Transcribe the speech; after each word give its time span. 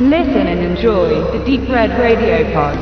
Listen 0.00 0.46
and 0.46 0.60
enjoy 0.60 1.08
the 1.32 1.44
Deep 1.44 1.68
Red 1.68 1.90
Radio 1.90 2.44
Pod. 2.54 2.78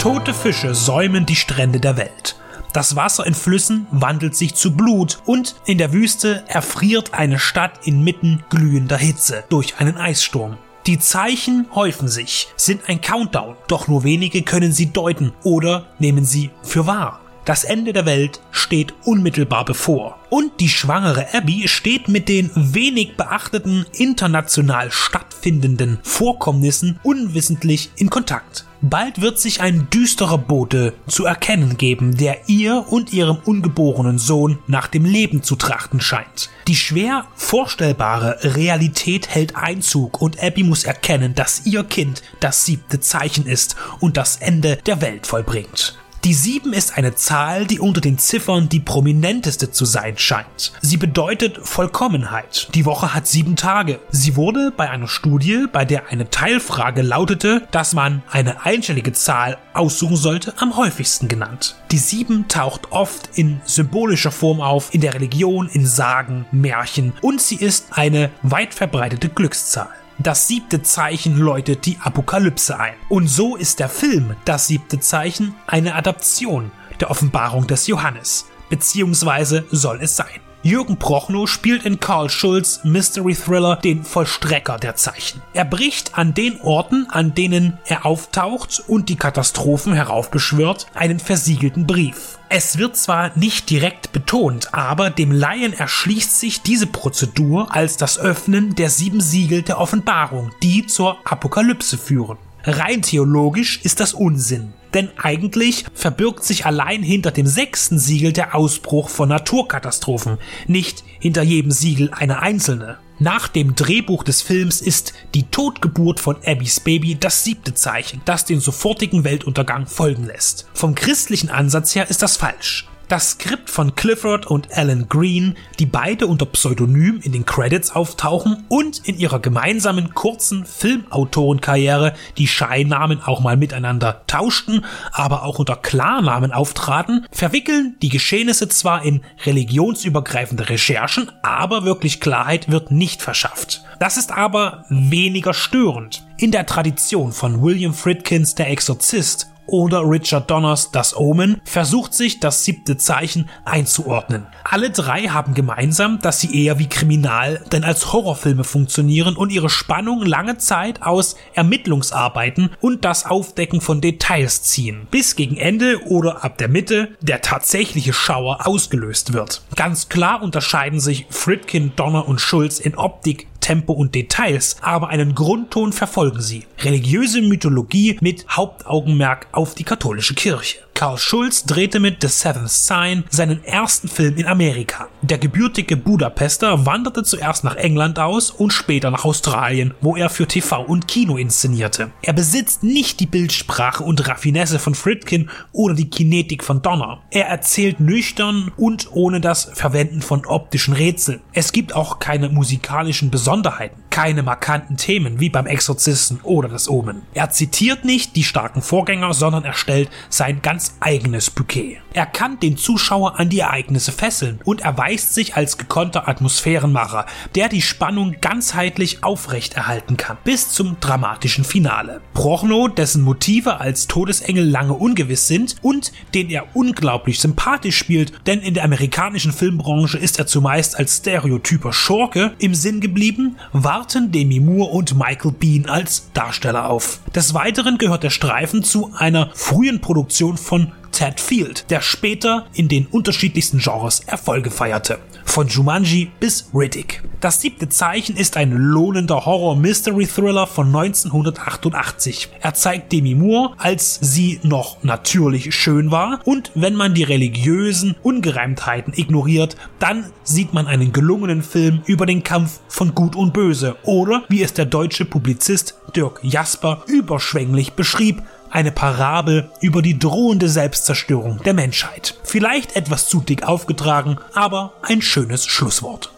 Tote 0.00 0.34
Fische 0.34 0.74
säumen 0.74 1.24
die 1.24 1.36
Strände 1.36 1.78
der 1.78 1.96
Welt. 1.96 2.34
Das 2.72 2.96
Wasser 2.96 3.24
in 3.28 3.34
Flüssen 3.34 3.86
wandelt 3.92 4.34
sich 4.34 4.56
zu 4.56 4.74
Blut 4.74 5.20
und 5.24 5.54
in 5.66 5.78
der 5.78 5.92
Wüste 5.92 6.42
erfriert 6.48 7.14
eine 7.14 7.38
Stadt 7.38 7.86
inmitten 7.86 8.42
glühender 8.50 8.98
Hitze 8.98 9.44
durch 9.50 9.78
einen 9.78 9.98
Eissturm. 9.98 10.58
Die 10.88 10.98
Zeichen 10.98 11.68
häufen 11.76 12.08
sich, 12.08 12.48
sind 12.56 12.88
ein 12.88 13.00
Countdown, 13.00 13.54
doch 13.68 13.86
nur 13.86 14.02
wenige 14.02 14.42
können 14.42 14.72
sie 14.72 14.92
deuten 14.92 15.32
oder 15.44 15.86
nehmen 16.00 16.24
sie 16.24 16.50
für 16.64 16.88
wahr. 16.88 17.19
Das 17.44 17.64
Ende 17.64 17.92
der 17.92 18.06
Welt 18.06 18.40
steht 18.50 18.94
unmittelbar 19.04 19.64
bevor. 19.64 20.18
Und 20.28 20.60
die 20.60 20.68
schwangere 20.68 21.26
Abby 21.32 21.66
steht 21.68 22.08
mit 22.08 22.28
den 22.28 22.50
wenig 22.54 23.16
beachteten 23.16 23.86
international 23.92 24.90
stattfindenden 24.90 25.98
Vorkommnissen 26.02 27.00
unwissentlich 27.02 27.90
in 27.96 28.10
Kontakt. 28.10 28.66
Bald 28.82 29.20
wird 29.20 29.38
sich 29.38 29.60
ein 29.60 29.88
düsterer 29.90 30.38
Bote 30.38 30.94
zu 31.06 31.26
erkennen 31.26 31.76
geben, 31.76 32.16
der 32.16 32.48
ihr 32.48 32.86
und 32.88 33.12
ihrem 33.12 33.36
ungeborenen 33.44 34.18
Sohn 34.18 34.58
nach 34.66 34.86
dem 34.86 35.04
Leben 35.04 35.42
zu 35.42 35.56
trachten 35.56 36.00
scheint. 36.00 36.48
Die 36.66 36.76
schwer 36.76 37.26
vorstellbare 37.34 38.38
Realität 38.56 39.28
hält 39.28 39.54
Einzug 39.54 40.22
und 40.22 40.42
Abby 40.42 40.62
muss 40.62 40.84
erkennen, 40.84 41.34
dass 41.34 41.66
ihr 41.66 41.84
Kind 41.84 42.22
das 42.40 42.64
siebte 42.64 43.00
Zeichen 43.00 43.44
ist 43.46 43.76
und 43.98 44.16
das 44.16 44.36
Ende 44.36 44.78
der 44.86 45.02
Welt 45.02 45.26
vollbringt. 45.26 45.99
Die 46.24 46.34
7 46.34 46.74
ist 46.74 46.98
eine 46.98 47.14
Zahl, 47.14 47.64
die 47.64 47.80
unter 47.80 48.02
den 48.02 48.18
Ziffern 48.18 48.68
die 48.68 48.80
prominenteste 48.80 49.70
zu 49.70 49.86
sein 49.86 50.18
scheint. 50.18 50.72
Sie 50.82 50.98
bedeutet 50.98 51.58
Vollkommenheit. 51.62 52.68
Die 52.74 52.84
Woche 52.84 53.14
hat 53.14 53.26
sieben 53.26 53.56
Tage. 53.56 54.00
Sie 54.10 54.36
wurde 54.36 54.70
bei 54.70 54.90
einer 54.90 55.08
Studie, 55.08 55.64
bei 55.72 55.86
der 55.86 56.08
eine 56.08 56.28
Teilfrage 56.28 57.00
lautete, 57.00 57.66
dass 57.70 57.94
man 57.94 58.22
eine 58.30 58.66
einstellige 58.66 59.14
Zahl 59.14 59.56
aussuchen 59.72 60.16
sollte, 60.16 60.52
am 60.58 60.76
häufigsten 60.76 61.26
genannt. 61.26 61.76
Die 61.90 61.98
7 61.98 62.48
taucht 62.48 62.92
oft 62.92 63.30
in 63.38 63.62
symbolischer 63.64 64.30
Form 64.30 64.60
auf, 64.60 64.92
in 64.92 65.00
der 65.00 65.14
Religion, 65.14 65.70
in 65.72 65.86
Sagen, 65.86 66.44
Märchen 66.52 67.14
und 67.22 67.40
sie 67.40 67.56
ist 67.56 67.86
eine 67.92 68.30
weit 68.42 68.74
verbreitete 68.74 69.30
Glückszahl. 69.30 69.88
Das 70.22 70.46
siebte 70.48 70.82
Zeichen 70.82 71.38
läutet 71.38 71.86
die 71.86 71.96
Apokalypse 71.98 72.78
ein. 72.78 72.92
Und 73.08 73.28
so 73.28 73.56
ist 73.56 73.78
der 73.78 73.88
Film 73.88 74.36
Das 74.44 74.66
siebte 74.66 75.00
Zeichen 75.00 75.54
eine 75.66 75.94
Adaption 75.94 76.70
der 77.00 77.10
Offenbarung 77.10 77.66
des 77.66 77.86
Johannes. 77.86 78.44
Beziehungsweise 78.68 79.64
soll 79.70 80.00
es 80.02 80.16
sein. 80.16 80.39
Jürgen 80.62 80.98
Prochnow 80.98 81.48
spielt 81.48 81.86
in 81.86 82.00
Carl 82.00 82.28
Schulz 82.28 82.80
Mystery 82.84 83.34
Thriller 83.34 83.76
den 83.76 84.04
Vollstrecker 84.04 84.76
der 84.76 84.94
Zeichen. 84.94 85.40
Er 85.54 85.64
bricht 85.64 86.18
an 86.18 86.34
den 86.34 86.60
Orten, 86.60 87.06
an 87.08 87.34
denen 87.34 87.78
er 87.86 88.04
auftaucht 88.04 88.82
und 88.86 89.08
die 89.08 89.16
Katastrophen 89.16 89.94
heraufbeschwört, 89.94 90.86
einen 90.94 91.18
versiegelten 91.18 91.86
Brief. 91.86 92.38
Es 92.50 92.76
wird 92.76 92.96
zwar 92.96 93.30
nicht 93.38 93.70
direkt 93.70 94.12
betont, 94.12 94.74
aber 94.74 95.08
dem 95.08 95.32
Laien 95.32 95.72
erschließt 95.72 96.38
sich 96.38 96.60
diese 96.60 96.86
Prozedur 96.86 97.74
als 97.74 97.96
das 97.96 98.18
Öffnen 98.18 98.74
der 98.74 98.90
sieben 98.90 99.22
Siegel 99.22 99.62
der 99.62 99.80
Offenbarung, 99.80 100.50
die 100.62 100.86
zur 100.86 101.16
Apokalypse 101.24 101.96
führen. 101.96 102.36
Rein 102.64 103.02
theologisch 103.02 103.80
ist 103.82 104.00
das 104.00 104.14
Unsinn. 104.14 104.72
Denn 104.94 105.08
eigentlich 105.16 105.84
verbirgt 105.94 106.44
sich 106.44 106.66
allein 106.66 107.02
hinter 107.02 107.30
dem 107.30 107.46
sechsten 107.46 107.98
Siegel 107.98 108.32
der 108.32 108.54
Ausbruch 108.54 109.08
von 109.08 109.28
Naturkatastrophen, 109.28 110.38
nicht 110.66 111.04
hinter 111.20 111.42
jedem 111.42 111.70
Siegel 111.70 112.10
eine 112.12 112.40
einzelne. 112.42 112.98
Nach 113.20 113.48
dem 113.48 113.74
Drehbuch 113.74 114.24
des 114.24 114.42
Films 114.42 114.80
ist 114.80 115.12
die 115.34 115.44
Totgeburt 115.44 116.20
von 116.20 116.36
Abbys 116.44 116.80
Baby 116.80 117.16
das 117.20 117.44
siebte 117.44 117.74
Zeichen, 117.74 118.22
das 118.24 118.46
den 118.46 118.60
sofortigen 118.60 119.24
Weltuntergang 119.24 119.86
folgen 119.86 120.24
lässt. 120.24 120.66
Vom 120.72 120.94
christlichen 120.94 121.50
Ansatz 121.50 121.94
her 121.94 122.08
ist 122.08 122.22
das 122.22 122.36
falsch. 122.36 122.89
Das 123.10 123.30
Skript 123.30 123.68
von 123.70 123.96
Clifford 123.96 124.46
und 124.46 124.68
Alan 124.78 125.08
Green, 125.08 125.56
die 125.80 125.86
beide 125.86 126.28
unter 126.28 126.46
Pseudonym 126.46 127.18
in 127.20 127.32
den 127.32 127.44
Credits 127.44 127.90
auftauchen 127.90 128.64
und 128.68 129.00
in 129.00 129.18
ihrer 129.18 129.40
gemeinsamen 129.40 130.14
kurzen 130.14 130.64
Filmautorenkarriere 130.64 132.14
die 132.38 132.46
Scheinnamen 132.46 133.20
auch 133.20 133.40
mal 133.40 133.56
miteinander 133.56 134.22
tauschten, 134.28 134.84
aber 135.10 135.42
auch 135.42 135.58
unter 135.58 135.74
Klarnamen 135.74 136.52
auftraten, 136.52 137.26
verwickeln 137.32 137.96
die 138.00 138.10
Geschehnisse 138.10 138.68
zwar 138.68 139.04
in 139.04 139.22
religionsübergreifende 139.44 140.68
Recherchen, 140.68 141.32
aber 141.42 141.84
wirklich 141.84 142.20
Klarheit 142.20 142.70
wird 142.70 142.92
nicht 142.92 143.22
verschafft. 143.22 143.82
Das 143.98 144.18
ist 144.18 144.30
aber 144.30 144.84
weniger 144.88 145.52
störend. 145.52 146.24
In 146.36 146.52
der 146.52 146.64
Tradition 146.64 147.32
von 147.32 147.60
William 147.60 147.92
Friedkins 147.92 148.54
Der 148.54 148.70
Exorzist 148.70 149.50
oder 149.70 150.02
Richard 150.08 150.50
Donners 150.50 150.90
Das 150.90 151.16
Omen 151.16 151.60
versucht 151.64 152.14
sich 152.14 152.40
das 152.40 152.64
siebte 152.64 152.96
Zeichen 152.96 153.48
einzuordnen. 153.64 154.46
Alle 154.64 154.90
drei 154.90 155.28
haben 155.28 155.54
gemeinsam, 155.54 156.20
dass 156.20 156.40
sie 156.40 156.64
eher 156.64 156.78
wie 156.78 156.88
Kriminal 156.88 157.64
denn 157.72 157.84
als 157.84 158.12
Horrorfilme 158.12 158.64
funktionieren 158.64 159.36
und 159.36 159.50
ihre 159.50 159.70
Spannung 159.70 160.24
lange 160.24 160.58
Zeit 160.58 161.02
aus 161.02 161.36
Ermittlungsarbeiten 161.54 162.70
und 162.80 163.04
das 163.04 163.26
Aufdecken 163.26 163.80
von 163.80 164.00
Details 164.00 164.62
ziehen, 164.62 165.06
bis 165.10 165.36
gegen 165.36 165.56
Ende 165.56 166.02
oder 166.06 166.44
ab 166.44 166.58
der 166.58 166.68
Mitte 166.68 167.16
der 167.20 167.40
tatsächliche 167.40 168.12
Schauer 168.12 168.66
ausgelöst 168.66 169.32
wird. 169.32 169.62
Ganz 169.76 170.08
klar 170.08 170.42
unterscheiden 170.42 171.00
sich 171.00 171.26
Fritkin, 171.30 171.92
Donner 171.96 172.28
und 172.28 172.40
Schulz 172.40 172.78
in 172.78 172.96
Optik, 172.96 173.46
Tempo 173.70 173.92
und 173.92 174.16
Details, 174.16 174.78
aber 174.80 175.10
einen 175.10 175.36
Grundton 175.36 175.92
verfolgen 175.92 176.40
sie. 176.40 176.64
Religiöse 176.80 177.40
Mythologie 177.40 178.18
mit 178.20 178.44
Hauptaugenmerk 178.48 179.46
auf 179.52 179.76
die 179.76 179.84
katholische 179.84 180.34
Kirche. 180.34 180.78
Karl 181.00 181.16
Schulz 181.16 181.64
drehte 181.64 181.98
mit 181.98 182.20
The 182.20 182.28
Seventh 182.28 182.68
Sign 182.68 183.24
seinen 183.30 183.64
ersten 183.64 184.06
Film 184.06 184.36
in 184.36 184.44
Amerika. 184.44 185.08
Der 185.22 185.38
gebürtige 185.38 185.96
Budapester 185.96 186.84
wanderte 186.84 187.22
zuerst 187.22 187.64
nach 187.64 187.76
England 187.76 188.18
aus 188.18 188.50
und 188.50 188.70
später 188.70 189.10
nach 189.10 189.24
Australien, 189.24 189.94
wo 190.02 190.14
er 190.14 190.28
für 190.28 190.46
TV 190.46 190.82
und 190.82 191.08
Kino 191.08 191.38
inszenierte. 191.38 192.10
Er 192.20 192.34
besitzt 192.34 192.82
nicht 192.82 193.18
die 193.18 193.26
Bildsprache 193.26 194.04
und 194.04 194.28
Raffinesse 194.28 194.78
von 194.78 194.94
Fritkin 194.94 195.48
oder 195.72 195.94
die 195.94 196.10
Kinetik 196.10 196.62
von 196.62 196.82
Donner. 196.82 197.22
Er 197.30 197.46
erzählt 197.46 198.00
nüchtern 198.00 198.70
und 198.76 199.08
ohne 199.10 199.40
das 199.40 199.70
Verwenden 199.72 200.20
von 200.20 200.44
optischen 200.44 200.92
Rätseln. 200.92 201.40
Es 201.54 201.72
gibt 201.72 201.94
auch 201.94 202.18
keine 202.18 202.50
musikalischen 202.50 203.30
Besonderheiten, 203.30 204.02
keine 204.10 204.42
markanten 204.42 204.98
Themen 204.98 205.40
wie 205.40 205.48
beim 205.48 205.66
Exorzisten 205.66 206.40
oder 206.42 206.68
das 206.68 206.90
Omen. 206.90 207.22
Er 207.32 207.48
zitiert 207.48 208.04
nicht 208.04 208.36
die 208.36 208.44
starken 208.44 208.82
Vorgänger, 208.82 209.32
sondern 209.32 209.64
erstellt 209.64 210.10
sein 210.28 210.60
eigenes 211.00 211.50
Bouquet. 211.50 211.98
Er 212.12 212.26
kann 212.26 212.58
den 212.58 212.76
Zuschauer 212.76 213.38
an 213.38 213.50
die 213.50 213.60
Ereignisse 213.60 214.10
fesseln 214.10 214.60
und 214.64 214.80
erweist 214.80 215.32
sich 215.32 215.54
als 215.54 215.78
gekonnter 215.78 216.28
Atmosphärenmacher, 216.28 217.26
der 217.54 217.68
die 217.68 217.82
Spannung 217.82 218.36
ganzheitlich 218.40 219.22
aufrechterhalten 219.22 220.16
kann, 220.16 220.38
bis 220.42 220.70
zum 220.70 220.98
dramatischen 220.98 221.62
Finale. 221.62 222.20
Prochno, 222.34 222.88
dessen 222.88 223.22
Motive 223.22 223.78
als 223.80 224.08
Todesengel 224.08 224.68
lange 224.68 224.94
ungewiss 224.94 225.46
sind 225.46 225.76
und 225.82 226.10
den 226.34 226.50
er 226.50 226.74
unglaublich 226.74 227.38
sympathisch 227.38 227.96
spielt, 227.96 228.32
denn 228.46 228.60
in 228.60 228.74
der 228.74 228.84
amerikanischen 228.84 229.52
Filmbranche 229.52 230.18
ist 230.18 230.38
er 230.38 230.46
zumeist 230.46 230.98
als 230.98 231.18
stereotyper 231.18 231.92
Schurke 231.92 232.54
im 232.58 232.74
Sinn 232.74 233.00
geblieben, 233.00 233.56
warten 233.72 234.32
Demi 234.32 234.58
Moore 234.58 234.90
und 234.90 235.16
Michael 235.16 235.52
Bean 235.52 235.86
als 235.86 236.30
Darsteller 236.34 236.88
auf. 236.88 237.20
Des 237.34 237.54
Weiteren 237.54 237.98
gehört 237.98 238.24
der 238.24 238.30
Streifen 238.30 238.82
zu 238.82 239.12
einer 239.16 239.50
frühen 239.54 240.00
Produktion 240.00 240.56
von 240.56 240.79
Ted 241.20 241.38
Field, 241.38 241.90
der 241.90 242.00
später 242.00 242.64
in 242.72 242.88
den 242.88 243.04
unterschiedlichsten 243.04 243.76
Genres 243.76 244.20
Erfolge 244.20 244.70
feierte. 244.70 245.18
Von 245.44 245.68
Jumanji 245.68 246.30
bis 246.40 246.70
Riddick. 246.72 247.22
Das 247.40 247.60
siebte 247.60 247.90
Zeichen 247.90 248.38
ist 248.38 248.56
ein 248.56 248.72
lohnender 248.72 249.44
Horror-Mystery-Thriller 249.44 250.66
von 250.66 250.86
1988. 250.86 252.48
Er 252.62 252.72
zeigt 252.72 253.12
Demi 253.12 253.34
Moore, 253.34 253.74
als 253.76 254.18
sie 254.22 254.60
noch 254.62 255.02
natürlich 255.02 255.74
schön 255.74 256.10
war 256.10 256.40
und 256.44 256.72
wenn 256.74 256.94
man 256.94 257.12
die 257.12 257.24
religiösen 257.24 258.16
Ungereimtheiten 258.22 259.12
ignoriert, 259.14 259.76
dann 259.98 260.24
sieht 260.42 260.72
man 260.72 260.86
einen 260.86 261.12
gelungenen 261.12 261.62
Film 261.62 262.00
über 262.06 262.24
den 262.24 262.44
Kampf 262.44 262.80
von 262.88 263.14
Gut 263.14 263.36
und 263.36 263.52
Böse 263.52 263.96
oder, 264.04 264.44
wie 264.48 264.62
es 264.62 264.72
der 264.72 264.86
deutsche 264.86 265.26
Publizist 265.26 265.96
Dirk 266.16 266.40
Jasper 266.42 267.02
überschwänglich 267.06 267.92
beschrieb, 267.92 268.42
eine 268.70 268.92
Parabel 268.92 269.70
über 269.80 270.02
die 270.02 270.18
drohende 270.18 270.68
Selbstzerstörung 270.68 271.62
der 271.64 271.74
Menschheit. 271.74 272.34
Vielleicht 272.42 272.96
etwas 272.96 273.28
zu 273.28 273.40
dick 273.40 273.64
aufgetragen, 273.64 274.38
aber 274.54 274.94
ein 275.02 275.22
schönes 275.22 275.66
Schlusswort. 275.66 276.30